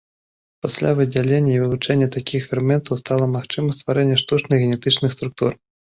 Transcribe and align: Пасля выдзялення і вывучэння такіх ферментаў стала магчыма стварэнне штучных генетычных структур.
Пасля 0.65 0.93
выдзялення 0.99 1.51
і 1.57 1.59
вывучэння 1.63 2.07
такіх 2.17 2.47
ферментаў 2.53 2.93
стала 3.03 3.25
магчыма 3.37 3.77
стварэнне 3.79 4.17
штучных 4.23 4.57
генетычных 4.65 5.09
структур. 5.19 5.51